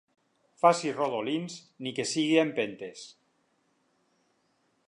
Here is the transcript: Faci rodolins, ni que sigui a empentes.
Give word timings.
Faci 0.63 0.93
rodolins, 0.99 1.59
ni 1.87 1.93
que 1.99 2.07
sigui 2.13 2.39
a 2.41 2.47
empentes. 2.49 3.07